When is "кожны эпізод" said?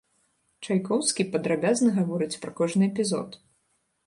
2.63-3.29